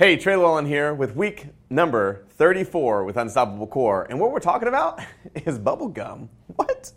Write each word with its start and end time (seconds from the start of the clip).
Hey, 0.00 0.16
Trey 0.16 0.32
Lewellen 0.32 0.66
here 0.66 0.94
with 0.94 1.14
week 1.14 1.48
number 1.68 2.24
34 2.30 3.04
with 3.04 3.18
Unstoppable 3.18 3.66
Core. 3.66 4.06
And 4.08 4.18
what 4.18 4.32
we're 4.32 4.40
talking 4.40 4.66
about 4.66 4.98
is 5.34 5.58
bubblegum. 5.58 6.30
What? 6.56 6.90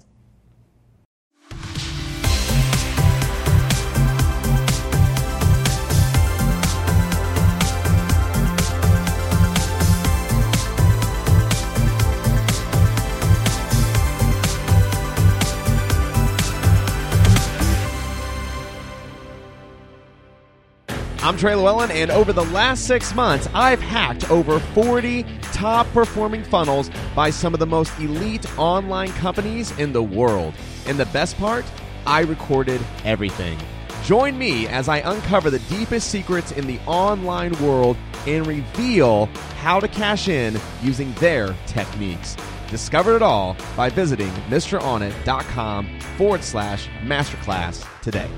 I'm 21.23 21.38
Trey 21.38 21.53
Lewellen, 21.53 21.90
and 21.90 22.12
over 22.12 22.34
the 22.34 22.44
last 22.44 22.85
six 22.85 23.16
months, 23.16 23.48
I've 23.53 23.80
hacked 23.80 24.30
over 24.30 24.59
40 24.59 25.26
top 25.54 25.88
performing 25.94 26.44
funnels 26.44 26.91
by 27.16 27.30
some 27.30 27.54
of 27.54 27.62
the 27.62 27.66
most 27.66 27.98
elite 27.98 28.46
online 28.59 29.08
companies 29.13 29.72
in 29.80 29.94
the 29.94 30.04
world. 30.04 30.54
And 30.86 30.99
the 30.99 31.05
best 31.05 31.38
part, 31.38 31.63
I 32.05 32.23
recorded 32.23 32.82
everything. 33.05 33.58
Join 34.04 34.38
me 34.38 34.68
as 34.68 34.90
I 34.90 34.98
uncover 34.98 35.49
the 35.49 35.59
deepest 35.59 36.09
secrets 36.09 36.52
in 36.52 36.68
the 36.68 36.77
online 36.86 37.54
world 37.62 37.96
and 38.27 38.46
reveal 38.46 39.27
how 39.62 39.80
to 39.80 39.88
cash 39.88 40.27
in 40.27 40.60
using 40.82 41.13
their 41.13 41.55
techniques. 41.68 42.35
Discover 42.68 43.16
it 43.16 43.21
all 43.21 43.55
by 43.77 43.90
visiting 43.90 44.32
MrOnIt.com 44.49 45.99
forward 46.18 46.44
slash 46.44 46.90
masterclass 47.05 47.88
today. 48.02 48.30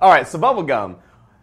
All 0.00 0.12
right, 0.12 0.28
so 0.28 0.38
bubblegum. 0.38 0.94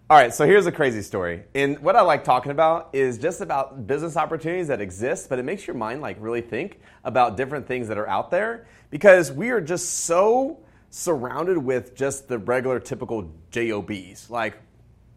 All 0.10 0.18
right, 0.18 0.34
so 0.34 0.46
here's 0.46 0.66
a 0.66 0.72
crazy 0.72 1.02
story. 1.02 1.44
And 1.54 1.78
what 1.80 1.98
I 1.98 2.02
like 2.04 2.24
talking 2.24 2.54
about 2.54 2.90
is 2.94 3.18
just 3.18 3.42
about 3.42 3.86
business 3.86 4.16
opportunities 4.16 4.70
that 4.70 4.80
exist, 4.80 5.28
but 5.28 5.40
it 5.40 5.44
makes 5.44 5.68
your 5.68 5.76
mind 5.76 6.02
like 6.02 6.16
really 6.22 6.40
think 6.40 6.80
about 7.04 7.36
different 7.36 7.68
things 7.68 7.90
that 7.90 7.98
are 7.98 8.08
out 8.08 8.32
there 8.32 8.66
because 8.92 9.30
we 9.30 9.50
are 9.50 9.60
just 9.60 10.06
so 10.06 10.64
surrounded 10.90 11.58
with 11.58 11.96
just 11.96 12.30
the 12.30 12.38
regular 12.38 12.80
typical 12.80 13.30
JOBs. 13.52 14.30
Like, 14.30 14.58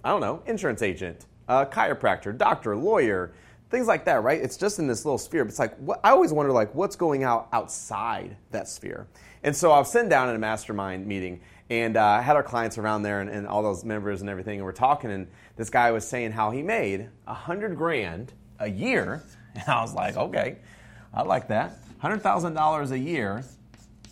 I 0.03 0.09
don't 0.09 0.21
know, 0.21 0.43
insurance 0.47 0.83
agent, 0.83 1.27
uh, 1.47 1.65
chiropractor, 1.67 2.37
doctor, 2.37 2.77
lawyer, 2.77 3.35
things 3.71 3.87
like 3.87 4.05
that, 4.07 4.25
right? 4.25 4.41
It's 4.41 4.57
just 4.57 4.81
in 4.81 4.89
this 4.89 5.05
little 5.05 5.17
sphere. 5.17 5.45
But 5.45 5.51
it's 5.51 5.61
like, 5.61 5.77
what, 5.77 6.01
I 6.03 6.11
always 6.11 6.33
wonder, 6.33 6.51
like, 6.51 6.75
what's 6.75 6.97
going 6.97 7.23
out 7.23 7.49
outside 7.53 8.37
that 8.51 8.67
sphere? 8.67 9.07
And 9.45 9.55
so 9.55 9.71
I 9.71 9.79
was 9.79 9.93
sitting 9.93 10.09
down 10.09 10.29
in 10.29 10.35
a 10.35 10.41
mastermind 10.41 11.07
meeting 11.07 11.41
and 11.71 11.97
uh, 11.97 12.05
I 12.05 12.23
had 12.23 12.37
our 12.37 12.43
clients 12.43 12.79
around 12.79 13.03
there 13.03 13.21
and, 13.21 13.29
and, 13.29 13.47
all 13.47 13.63
those 13.63 13.85
members 13.85 14.21
and 14.21 14.31
everything, 14.31 14.59
and 14.59 14.65
we're 14.65 14.73
talking, 14.73 15.11
and 15.11 15.29
this 15.57 15.69
guy 15.69 15.91
was 15.91 16.07
saying 16.07 16.33
how 16.33 16.51
he 16.51 16.63
made 16.63 17.09
a 17.27 17.35
hundred 17.35 17.77
grand 17.77 18.33
a 18.59 18.69
year, 18.69 19.23
and 19.55 19.69
I 19.69 19.83
was 19.83 19.95
like, 19.95 20.17
okay, 20.17 20.57
I 21.13 21.23
like 21.23 21.49
that, 21.49 21.79
hundred 21.99 22.23
thousand 22.23 22.55
dollars 22.55 22.91
a 22.91 22.99
year 22.99 23.45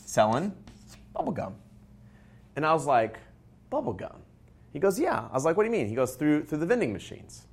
selling 0.05 0.53
bubblegum, 1.15 1.55
and 2.57 2.67
I 2.67 2.75
was 2.75 2.87
like, 2.87 3.19
bubblegum. 3.73 4.17
He 4.73 4.79
goes, 4.79 5.01
yeah. 5.01 5.27
I 5.31 5.33
was 5.33 5.47
like, 5.47 5.57
what 5.57 5.63
do 5.63 5.71
you 5.71 5.73
mean? 5.73 5.89
He 5.89 5.95
goes 5.95 6.17
through 6.17 6.45
through 6.45 6.59
the 6.59 6.67
vending 6.67 6.93
machines, 6.93 7.47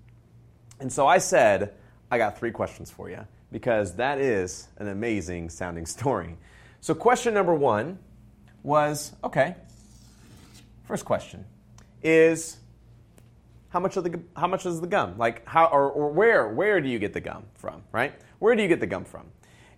and 0.80 0.92
so 0.92 1.08
I 1.08 1.20
said, 1.20 1.74
I 2.12 2.18
got 2.18 2.38
three 2.38 2.52
questions 2.52 2.92
for 2.92 3.10
you 3.10 3.26
because 3.52 3.96
that 3.96 4.20
is 4.20 4.68
an 4.78 4.90
amazing 4.90 5.50
sounding 5.50 5.86
story. 5.86 6.36
So 6.82 6.94
question 6.94 7.34
number 7.34 7.54
one 7.54 8.00
was, 8.64 9.14
okay, 9.24 9.56
First 10.84 11.06
question 11.06 11.46
is 12.02 12.58
how 13.70 13.80
much 13.80 13.96
of 13.96 14.04
the 14.04 14.20
how 14.36 14.48
much 14.48 14.66
is 14.66 14.82
the 14.82 14.88
gum? 14.88 15.18
Like 15.18 15.48
how 15.48 15.66
or, 15.68 15.90
or 15.90 16.10
where 16.10 16.50
where 16.50 16.82
do 16.82 16.90
you 16.90 17.00
get 17.00 17.14
the 17.14 17.22
gum 17.22 17.46
from? 17.56 17.84
Right? 17.92 18.14
Where 18.40 18.56
do 18.56 18.62
you 18.62 18.68
get 18.68 18.80
the 18.82 18.88
gum 18.88 19.06
from? 19.06 19.28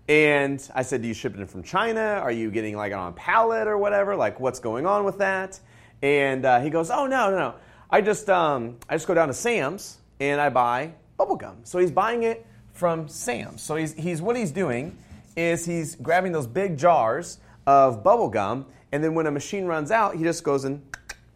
And 0.07 0.67
I 0.75 0.83
said, 0.83 1.01
do 1.01 1.07
you 1.07 1.13
ship 1.13 1.37
it 1.37 1.49
from 1.49 1.63
China? 1.63 2.01
Are 2.01 2.31
you 2.31 2.51
getting 2.51 2.75
like 2.75 2.94
on 2.94 3.13
pallet 3.13 3.67
or 3.67 3.77
whatever? 3.77 4.15
Like 4.15 4.39
what's 4.39 4.59
going 4.59 4.85
on 4.85 5.03
with 5.03 5.19
that? 5.19 5.59
And 6.01 6.45
uh, 6.45 6.59
he 6.59 6.69
goes, 6.69 6.89
oh 6.89 7.05
no 7.05 7.29
no 7.29 7.38
no. 7.38 7.55
I 7.89 8.01
just 8.01 8.29
um, 8.29 8.77
I 8.89 8.95
just 8.95 9.07
go 9.07 9.13
down 9.13 9.27
to 9.27 9.33
Sam's 9.33 9.99
and 10.19 10.41
I 10.41 10.49
buy 10.49 10.94
bubble 11.17 11.35
gum. 11.35 11.57
So 11.63 11.77
he's 11.77 11.91
buying 11.91 12.23
it 12.23 12.45
from 12.73 13.07
Sam's. 13.07 13.61
So 13.61 13.75
he's 13.75 13.94
he's 13.94 14.23
what 14.23 14.35
he's 14.35 14.51
doing 14.51 14.97
is 15.35 15.65
he's 15.65 15.95
grabbing 15.95 16.31
those 16.31 16.47
big 16.47 16.77
jars 16.77 17.38
of 17.67 18.03
bubble 18.03 18.29
gum 18.29 18.65
and 18.95 19.03
then 19.03 19.13
when 19.13 19.27
a 19.27 19.31
machine 19.31 19.65
runs 19.65 19.91
out, 19.91 20.15
he 20.15 20.23
just 20.23 20.45
goes 20.45 20.63
and 20.63 20.81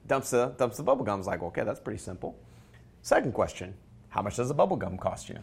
dumps 0.09 0.31
the, 0.31 0.47
dumps 0.57 0.75
the 0.75 0.83
bubble 0.83 1.05
gum. 1.05 1.19
It's 1.19 1.27
like, 1.27 1.41
okay, 1.41 1.63
that's 1.63 1.79
pretty 1.79 1.99
simple. 1.99 2.37
Second 3.01 3.33
question 3.33 3.73
How 4.09 4.21
much 4.21 4.35
does 4.35 4.49
a 4.49 4.53
bubble 4.53 4.75
gum 4.75 4.97
cost 4.97 5.29
you? 5.29 5.37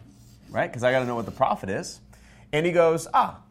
Right? 0.51 0.69
Because 0.69 0.83
I 0.83 0.91
got 0.91 0.99
to 0.99 1.05
know 1.05 1.15
what 1.15 1.25
the 1.25 1.31
profit 1.31 1.69
is. 1.69 2.01
And 2.53 2.65
he 2.65 2.71
goes, 2.71 3.07
ah, 3.13 3.41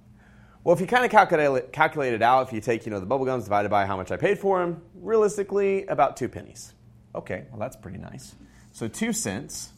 well, 0.62 0.74
if 0.74 0.80
you 0.80 0.86
kind 0.86 1.04
of 1.04 1.10
calculate, 1.10 1.72
calculate 1.72 2.14
it 2.14 2.22
out, 2.22 2.46
if 2.46 2.52
you 2.52 2.60
take 2.60 2.86
you 2.86 2.90
know 2.90 3.00
the 3.00 3.06
bubble 3.06 3.26
gums 3.26 3.44
divided 3.44 3.68
by 3.70 3.84
how 3.86 3.96
much 3.96 4.10
I 4.12 4.16
paid 4.16 4.38
for 4.38 4.60
them, 4.60 4.82
realistically, 4.94 5.86
about 5.86 6.16
two 6.16 6.28
pennies. 6.28 6.72
Okay, 7.14 7.44
well, 7.50 7.58
that's 7.58 7.76
pretty 7.76 7.98
nice. 7.98 8.34
So 8.72 8.88
two 8.88 9.12
cents, 9.12 9.70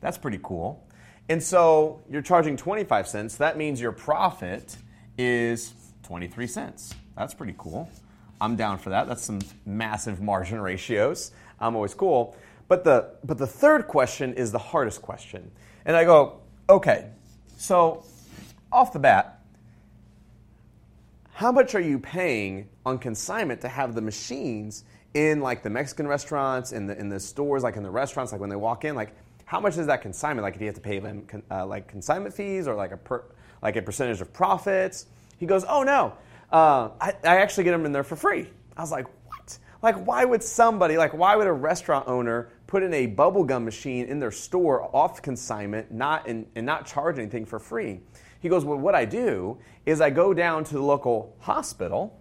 that's 0.00 0.18
pretty 0.18 0.38
cool. 0.42 0.86
And 1.28 1.42
so 1.42 2.02
you're 2.08 2.22
charging 2.22 2.56
25 2.56 3.06
cents. 3.08 3.36
That 3.36 3.56
means 3.58 3.80
your 3.80 3.92
profit 3.92 4.76
is 5.18 5.74
23 6.04 6.46
cents. 6.46 6.94
That's 7.16 7.34
pretty 7.34 7.54
cool. 7.58 7.90
I'm 8.40 8.56
down 8.56 8.78
for 8.78 8.90
that. 8.90 9.08
That's 9.08 9.24
some 9.24 9.40
massive 9.66 10.20
margin 10.20 10.60
ratios. 10.60 11.32
I'm 11.60 11.74
always 11.74 11.94
cool. 11.94 12.36
But 12.68 12.84
the 12.84 13.10
but 13.24 13.38
the 13.38 13.46
third 13.46 13.88
question 13.88 14.34
is 14.34 14.52
the 14.52 14.58
hardest 14.58 15.02
question. 15.02 15.50
And 15.84 15.96
I 15.96 16.04
go, 16.04 16.40
okay, 16.68 17.10
so 17.56 18.04
off 18.70 18.92
the 18.92 18.98
bat, 18.98 19.40
how 21.32 21.50
much 21.50 21.74
are 21.74 21.80
you 21.80 21.98
paying 21.98 22.68
on 22.84 22.98
consignment 22.98 23.60
to 23.62 23.68
have 23.68 23.94
the 23.94 24.02
machines 24.02 24.84
in 25.14 25.40
like 25.40 25.62
the 25.62 25.70
Mexican 25.70 26.06
restaurants, 26.06 26.72
in 26.72 26.86
the 26.86 26.98
in 26.98 27.08
the 27.08 27.18
stores, 27.18 27.62
like 27.62 27.76
in 27.76 27.82
the 27.82 27.90
restaurants, 27.90 28.32
like 28.32 28.40
when 28.40 28.50
they 28.50 28.56
walk 28.56 28.84
in, 28.84 28.94
like 28.94 29.14
how 29.48 29.60
much 29.60 29.78
is 29.78 29.86
that 29.86 30.02
consignment? 30.02 30.42
Like, 30.42 30.58
do 30.58 30.60
you 30.60 30.66
have 30.66 30.74
to 30.74 30.80
pay 30.82 30.98
them 30.98 31.26
uh, 31.50 31.64
like 31.64 31.88
consignment 31.88 32.34
fees 32.34 32.68
or 32.68 32.74
like 32.74 32.92
a 32.92 32.98
per, 32.98 33.24
like 33.62 33.76
a 33.76 33.82
percentage 33.82 34.20
of 34.20 34.30
profits? 34.30 35.06
He 35.38 35.46
goes, 35.46 35.64
oh 35.66 35.82
no, 35.82 36.12
uh, 36.52 36.90
I, 37.00 37.14
I 37.24 37.36
actually 37.38 37.64
get 37.64 37.72
them 37.72 37.84
in 37.84 37.92
there 37.92 38.04
for 38.04 38.16
free. 38.16 38.48
I 38.76 38.80
was 38.80 38.90
like, 38.90 39.06
what? 39.26 39.58
Like, 39.82 40.06
why 40.06 40.24
would 40.24 40.42
somebody, 40.42 40.96
like, 40.96 41.14
why 41.14 41.36
would 41.36 41.46
a 41.46 41.52
restaurant 41.52 42.08
owner 42.08 42.50
put 42.66 42.82
in 42.82 42.92
a 42.94 43.06
bubblegum 43.06 43.64
machine 43.64 44.06
in 44.06 44.18
their 44.18 44.30
store 44.30 44.94
off 44.94 45.22
consignment 45.22 45.92
not 45.92 46.26
in, 46.26 46.46
and 46.54 46.66
not 46.66 46.86
charge 46.86 47.18
anything 47.18 47.44
for 47.44 47.58
free? 47.58 48.00
He 48.40 48.48
goes, 48.48 48.64
well, 48.64 48.78
what 48.78 48.94
I 48.94 49.04
do 49.04 49.58
is 49.84 50.00
I 50.00 50.10
go 50.10 50.32
down 50.32 50.64
to 50.64 50.74
the 50.74 50.82
local 50.82 51.36
hospital 51.40 52.18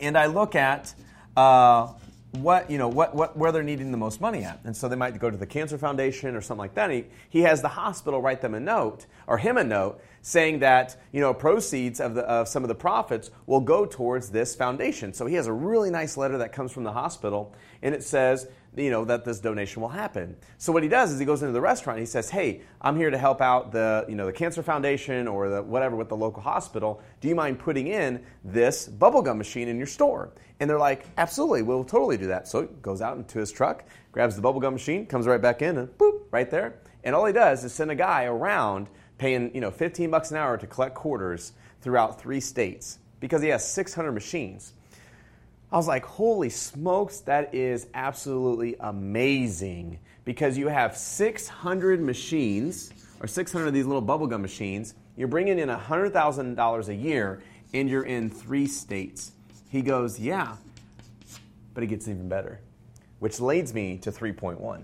and 0.00 0.16
I 0.16 0.26
look 0.26 0.54
at 0.54 0.94
uh, 1.36 1.88
what 2.32 2.70
you 2.70 2.76
know 2.78 2.88
what, 2.88 3.14
what 3.14 3.36
where 3.36 3.52
they're 3.52 3.62
needing 3.62 3.90
the 3.90 3.96
most 3.96 4.20
money 4.20 4.44
at 4.44 4.60
and 4.64 4.76
so 4.76 4.86
they 4.86 4.96
might 4.96 5.18
go 5.18 5.30
to 5.30 5.36
the 5.36 5.46
cancer 5.46 5.78
foundation 5.78 6.36
or 6.36 6.42
something 6.42 6.58
like 6.58 6.74
that 6.74 6.90
he, 6.90 7.04
he 7.30 7.40
has 7.40 7.62
the 7.62 7.68
hospital 7.68 8.20
write 8.20 8.42
them 8.42 8.54
a 8.54 8.60
note 8.60 9.06
or 9.26 9.38
him 9.38 9.56
a 9.56 9.64
note 9.64 10.00
saying 10.22 10.60
that 10.60 10.96
you 11.12 11.20
know 11.20 11.32
proceeds 11.32 12.00
of, 12.00 12.14
the, 12.14 12.22
of 12.22 12.48
some 12.48 12.64
of 12.64 12.68
the 12.68 12.74
profits 12.74 13.30
will 13.46 13.60
go 13.60 13.86
towards 13.86 14.30
this 14.30 14.54
foundation 14.54 15.12
so 15.12 15.26
he 15.26 15.34
has 15.34 15.46
a 15.46 15.52
really 15.52 15.90
nice 15.90 16.16
letter 16.16 16.38
that 16.38 16.52
comes 16.52 16.72
from 16.72 16.84
the 16.84 16.92
hospital 16.92 17.54
and 17.82 17.94
it 17.94 18.02
says 18.02 18.48
you 18.76 18.90
know 18.90 19.04
that 19.04 19.24
this 19.24 19.40
donation 19.40 19.82
will 19.82 19.88
happen 19.88 20.36
so 20.58 20.72
what 20.72 20.82
he 20.82 20.88
does 20.88 21.12
is 21.12 21.18
he 21.18 21.24
goes 21.24 21.42
into 21.42 21.52
the 21.52 21.60
restaurant 21.60 21.98
he 21.98 22.06
says 22.06 22.30
hey 22.30 22.60
i'm 22.80 22.96
here 22.96 23.10
to 23.10 23.18
help 23.18 23.40
out 23.40 23.72
the 23.72 24.04
you 24.08 24.14
know 24.14 24.26
the 24.26 24.32
cancer 24.32 24.62
foundation 24.62 25.26
or 25.26 25.48
the 25.48 25.62
whatever 25.62 25.96
with 25.96 26.08
the 26.08 26.16
local 26.16 26.42
hospital 26.42 27.02
do 27.20 27.28
you 27.28 27.34
mind 27.34 27.58
putting 27.58 27.86
in 27.86 28.22
this 28.44 28.88
bubblegum 28.88 29.36
machine 29.36 29.68
in 29.68 29.78
your 29.78 29.86
store 29.86 30.32
and 30.60 30.68
they're 30.68 30.78
like, 30.78 31.04
absolutely, 31.16 31.62
we'll 31.62 31.84
totally 31.84 32.16
do 32.16 32.26
that. 32.28 32.48
So 32.48 32.62
he 32.62 32.68
goes 32.82 33.00
out 33.00 33.16
into 33.16 33.38
his 33.38 33.52
truck, 33.52 33.84
grabs 34.12 34.34
the 34.34 34.42
bubblegum 34.42 34.72
machine, 34.72 35.06
comes 35.06 35.26
right 35.26 35.40
back 35.40 35.62
in, 35.62 35.78
and 35.78 35.88
boop, 35.98 36.22
right 36.30 36.50
there. 36.50 36.80
And 37.04 37.14
all 37.14 37.24
he 37.26 37.32
does 37.32 37.62
is 37.64 37.72
send 37.72 37.90
a 37.90 37.94
guy 37.94 38.24
around 38.24 38.88
paying, 39.18 39.54
you 39.54 39.60
know, 39.60 39.70
15 39.70 40.10
bucks 40.10 40.30
an 40.30 40.36
hour 40.36 40.56
to 40.56 40.66
collect 40.66 40.94
quarters 40.94 41.52
throughout 41.82 42.20
three 42.20 42.40
states 42.40 42.98
because 43.20 43.42
he 43.42 43.48
has 43.48 43.68
600 43.68 44.12
machines. 44.12 44.72
I 45.70 45.76
was 45.76 45.86
like, 45.86 46.04
holy 46.04 46.48
smokes, 46.48 47.20
that 47.20 47.54
is 47.54 47.88
absolutely 47.92 48.76
amazing 48.80 49.98
because 50.24 50.56
you 50.56 50.68
have 50.68 50.96
600 50.96 52.00
machines 52.00 52.92
or 53.20 53.26
600 53.26 53.66
of 53.66 53.74
these 53.74 53.84
little 53.84 54.02
bubblegum 54.02 54.40
machines. 54.40 54.94
You're 55.16 55.28
bringing 55.28 55.58
in 55.58 55.68
$100,000 55.68 56.88
a 56.88 56.94
year 56.94 57.42
and 57.74 57.90
you're 57.90 58.04
in 58.04 58.30
three 58.30 58.66
states. 58.66 59.32
He 59.68 59.82
goes, 59.82 60.18
Yeah, 60.18 60.56
but 61.74 61.82
it 61.82 61.88
gets 61.88 62.08
even 62.08 62.28
better, 62.28 62.60
which 63.18 63.40
leads 63.40 63.74
me 63.74 63.98
to 63.98 64.10
3.1. 64.10 64.82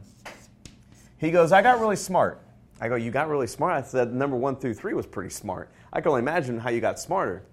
He 1.17 1.31
goes, 1.31 1.53
I 1.53 1.63
got 1.63 1.81
really 1.81 1.97
smart. 1.97 2.43
I 2.81 2.89
go, 2.89 2.97
You 2.97 3.11
got 3.11 3.29
really 3.29 3.47
smart? 3.47 3.73
I 3.73 3.87
said, 3.87 4.13
Number 4.13 4.37
one 4.37 4.57
through 4.57 4.75
three 4.75 4.95
was 4.95 5.07
pretty 5.07 5.31
smart. 5.31 5.71
I 5.93 6.01
can 6.01 6.09
only 6.09 6.21
imagine 6.21 6.59
how 6.59 6.71
you 6.71 6.81
got 6.81 6.99
smarter. 6.99 7.45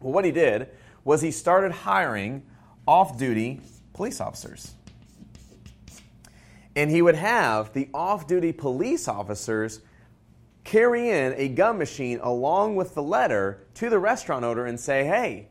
Well, 0.00 0.12
what 0.12 0.24
he 0.24 0.32
did 0.32 0.68
was 1.04 1.22
he 1.22 1.30
started 1.30 1.72
hiring 1.72 2.42
off 2.86 3.18
duty 3.18 3.60
police 3.92 4.20
officers. 4.20 4.74
And 6.76 6.90
he 6.90 7.02
would 7.02 7.16
have 7.16 7.72
the 7.72 7.88
off 7.92 8.26
duty 8.26 8.52
police 8.52 9.08
officers 9.08 9.80
carry 10.64 11.10
in 11.10 11.34
a 11.36 11.48
gum 11.48 11.78
machine 11.78 12.20
along 12.22 12.76
with 12.76 12.94
the 12.94 13.02
letter 13.02 13.66
to 13.74 13.90
the 13.90 13.98
restaurant 13.98 14.44
owner 14.44 14.66
and 14.66 14.78
say, 14.78 15.04
hey, 15.04 15.48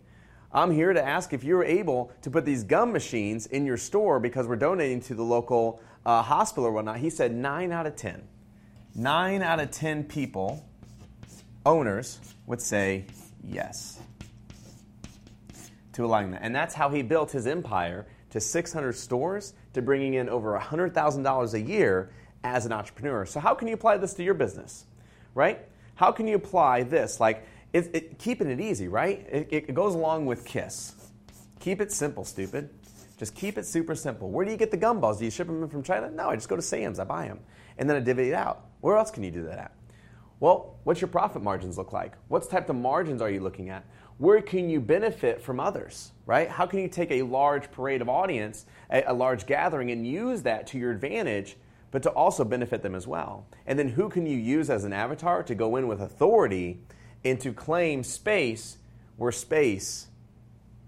I'm 0.51 0.71
here 0.71 0.94
to 0.94 1.03
ask 1.03 1.33
if 1.33 1.44
you're 1.44 1.63
able 1.63 2.11
to 2.21 2.31
put 2.31 2.45
these 2.45 2.63
gum 2.63 2.91
machines 2.91 3.45
in 3.47 3.65
your 3.65 3.77
store 3.77 4.19
because 4.19 4.47
we're 4.47 4.56
donating 4.56 5.01
to 5.01 5.13
the 5.13 5.23
local 5.23 5.81
uh, 6.06 6.23
hospital 6.23 6.65
or 6.65 6.71
whatnot. 6.71 6.97
He 6.97 7.09
said 7.09 7.35
nine 7.35 7.71
out 7.71 7.85
of 7.85 7.95
10. 7.95 8.23
Nine 8.95 9.41
out 9.41 9.59
of 9.59 9.71
10 9.71 10.06
people, 10.06 10.65
owners, 11.65 12.19
would 12.45 12.62
say 12.62 13.06
yes 13.44 14.00
to 15.94 16.06
allowing 16.06 16.31
that. 16.31 16.41
And 16.41 16.56
that's 16.56 16.74
how 16.74 16.89
he 16.89 17.01
built 17.01 17.31
his 17.31 17.45
empire 17.47 18.07
to 18.31 18.39
600 18.39 18.94
stores 18.94 19.53
to 19.74 19.81
bringing 19.81 20.15
in 20.15 20.30
over 20.30 20.57
$100,000 20.57 21.53
a 21.53 21.62
year 21.62 22.12
as 22.44 22.65
an 22.65 22.71
entrepreneur. 22.71 23.25
So, 23.25 23.39
how 23.39 23.53
can 23.53 23.68
you 23.68 23.74
apply 23.74 23.97
this 23.97 24.13
to 24.15 24.24
your 24.24 24.33
business, 24.33 24.86
right? 25.35 25.59
How 25.95 26.12
can 26.12 26.27
you 26.27 26.35
apply 26.35 26.83
this? 26.83 27.19
Like, 27.19 27.45
it, 27.74 27.89
it, 27.94 28.19
keeping 28.19 28.50
it 28.50 28.59
easy, 28.59 28.88
right? 28.88 29.25
It, 29.30 29.47
it 29.51 29.74
goes 29.74 29.94
along 29.94 30.25
with 30.25 30.45
KISS. 30.45 30.95
Keep 31.59 31.81
it 31.81 31.92
simple, 31.92 32.24
stupid. 32.24 32.69
Just 33.18 33.35
keep 33.35 33.57
it 33.57 33.65
super 33.65 33.95
simple. 33.95 34.30
Where 34.30 34.45
do 34.45 34.51
you 34.51 34.57
get 34.57 34.71
the 34.71 34.77
gumballs? 34.77 35.19
Do 35.19 35.25
you 35.25 35.31
ship 35.31 35.47
them 35.47 35.62
in 35.62 35.69
from 35.69 35.83
China? 35.83 36.09
No, 36.09 36.30
I 36.30 36.35
just 36.35 36.47
go 36.47 36.56
to 36.56 36.62
Sam's, 36.62 37.00
I 37.00 37.03
buy 37.03 37.27
them, 37.27 37.42
and 37.77 37.89
then 37.89 37.97
I 37.97 38.00
divvy 38.00 38.30
it 38.30 38.33
out. 38.33 38.69
Where 38.81 38.97
else 38.97 39.11
can 39.11 39.23
you 39.23 39.31
do 39.31 39.43
that 39.43 39.59
at? 39.59 39.71
Well, 40.39 40.77
what's 40.83 41.01
your 41.01 41.09
profit 41.09 41.43
margins 41.43 41.77
look 41.77 41.91
like? 41.91 42.13
What 42.29 42.49
type 42.49 42.69
of 42.69 42.75
margins 42.75 43.21
are 43.21 43.29
you 43.29 43.41
looking 43.41 43.69
at? 43.69 43.85
Where 44.17 44.41
can 44.41 44.69
you 44.69 44.79
benefit 44.79 45.41
from 45.41 45.59
others, 45.59 46.11
right? 46.25 46.49
How 46.49 46.65
can 46.65 46.79
you 46.79 46.87
take 46.87 47.11
a 47.11 47.23
large 47.23 47.71
parade 47.71 48.01
of 48.01 48.09
audience, 48.09 48.65
a, 48.89 49.03
a 49.07 49.13
large 49.13 49.45
gathering, 49.45 49.91
and 49.91 50.05
use 50.07 50.41
that 50.43 50.67
to 50.67 50.77
your 50.77 50.91
advantage, 50.91 51.57
but 51.91 52.03
to 52.03 52.09
also 52.11 52.43
benefit 52.43 52.81
them 52.81 52.95
as 52.95 53.07
well? 53.07 53.47
And 53.65 53.77
then 53.77 53.89
who 53.89 54.09
can 54.09 54.25
you 54.25 54.37
use 54.37 54.69
as 54.69 54.83
an 54.83 54.93
avatar 54.93 55.43
to 55.43 55.55
go 55.55 55.75
in 55.75 55.87
with 55.87 56.01
authority 56.01 56.81
and 57.23 57.39
to 57.41 57.53
claim 57.53 58.03
space 58.03 58.77
where 59.17 59.31
space 59.31 60.07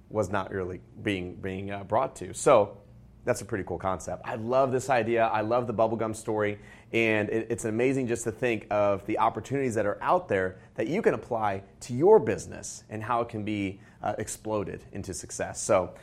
was 0.10 0.30
not 0.30 0.52
really 0.52 0.82
being 1.02 1.36
being 1.36 1.72
uh, 1.72 1.84
brought 1.84 2.16
to. 2.18 2.34
So 2.34 2.78
that's 3.24 3.42
a 3.42 3.46
pretty 3.46 3.64
cool 3.64 3.78
concept. 3.78 4.24
I 4.26 4.36
love 4.36 4.72
this 4.72 4.90
idea. 4.90 5.26
I 5.28 5.42
love 5.42 5.68
the 5.68 5.74
bubblegum 5.74 6.16
story, 6.16 6.58
and 6.92 7.30
it, 7.30 7.48
it's 7.50 7.66
amazing 7.66 8.08
just 8.08 8.24
to 8.24 8.32
think 8.32 8.68
of 8.72 9.06
the 9.06 9.20
opportunities 9.20 9.76
that 9.76 9.86
are 9.86 9.98
out 10.02 10.28
there 10.28 10.58
that 10.76 10.88
you 10.88 11.02
can 11.02 11.14
apply 11.14 11.64
to 11.82 11.94
your 11.94 12.20
business 12.20 12.84
and 12.90 13.04
how 13.04 13.22
it 13.22 13.30
can 13.30 13.44
be 13.44 13.80
uh, 14.02 14.16
exploded 14.18 14.84
into 14.94 15.14
success. 15.14 15.62
So. 15.62 15.94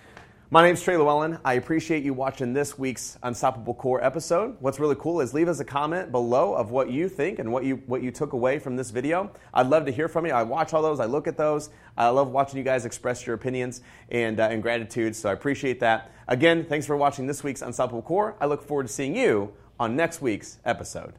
My 0.50 0.62
name 0.62 0.72
is 0.72 0.82
Trey 0.82 0.94
Lewellen. 0.94 1.38
I 1.44 1.54
appreciate 1.54 2.02
you 2.04 2.14
watching 2.14 2.54
this 2.54 2.78
week's 2.78 3.18
Unstoppable 3.22 3.74
Core 3.74 4.02
episode. 4.02 4.56
What's 4.60 4.80
really 4.80 4.94
cool 4.94 5.20
is 5.20 5.34
leave 5.34 5.46
us 5.46 5.60
a 5.60 5.64
comment 5.64 6.10
below 6.10 6.54
of 6.54 6.70
what 6.70 6.90
you 6.90 7.10
think 7.10 7.38
and 7.38 7.52
what 7.52 7.64
you 7.64 7.82
what 7.84 8.02
you 8.02 8.10
took 8.10 8.32
away 8.32 8.58
from 8.58 8.74
this 8.74 8.90
video. 8.90 9.30
I'd 9.52 9.66
love 9.66 9.84
to 9.84 9.92
hear 9.92 10.08
from 10.08 10.24
you. 10.24 10.32
I 10.32 10.44
watch 10.44 10.72
all 10.72 10.80
those. 10.80 11.00
I 11.00 11.04
look 11.04 11.26
at 11.26 11.36
those. 11.36 11.68
I 11.98 12.08
love 12.08 12.30
watching 12.30 12.56
you 12.56 12.64
guys 12.64 12.86
express 12.86 13.26
your 13.26 13.34
opinions 13.34 13.82
and, 14.08 14.40
uh, 14.40 14.44
and 14.44 14.62
gratitude. 14.62 15.14
So 15.14 15.28
I 15.28 15.34
appreciate 15.34 15.80
that. 15.80 16.12
Again, 16.28 16.64
thanks 16.64 16.86
for 16.86 16.96
watching 16.96 17.26
this 17.26 17.44
week's 17.44 17.60
Unstoppable 17.60 18.00
Core. 18.00 18.34
I 18.40 18.46
look 18.46 18.62
forward 18.62 18.86
to 18.86 18.92
seeing 18.92 19.14
you 19.14 19.52
on 19.78 19.96
next 19.96 20.22
week's 20.22 20.60
episode. 20.64 21.12